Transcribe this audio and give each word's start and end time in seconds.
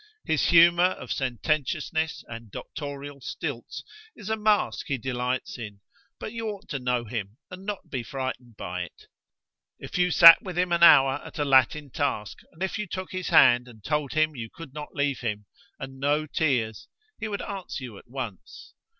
His 0.25 0.47
humour 0.49 0.93
of 0.97 1.11
sententiousness 1.13 2.23
and 2.27 2.49
doctorial 2.49 3.21
stilts 3.21 3.83
is 4.15 4.31
a 4.31 4.35
mask 4.35 4.87
he 4.87 4.97
delights 4.97 5.59
in, 5.59 5.81
but 6.17 6.33
you 6.33 6.47
ought 6.47 6.67
to 6.69 6.79
know 6.79 7.05
him 7.05 7.37
and 7.51 7.67
not 7.67 7.91
be 7.91 8.01
frightened 8.01 8.57
by 8.57 8.81
it. 8.81 9.03
If 9.77 9.99
you 9.99 10.09
sat 10.09 10.41
with 10.41 10.57
him 10.57 10.71
an 10.71 10.81
hour 10.81 11.21
at 11.23 11.37
a 11.37 11.45
Latin 11.45 11.91
task, 11.91 12.39
and 12.51 12.63
if 12.63 12.79
you 12.79 12.87
took 12.87 13.11
his 13.11 13.27
hand 13.27 13.67
and 13.67 13.83
told 13.83 14.13
him 14.13 14.35
you 14.35 14.49
could 14.49 14.73
not 14.73 14.95
leave 14.95 15.19
him, 15.19 15.45
and 15.77 15.99
no 15.99 16.25
tears! 16.25 16.87
he 17.19 17.27
would 17.27 17.43
answer 17.43 17.83
you 17.83 17.99
at 17.99 18.09
once. 18.09 18.73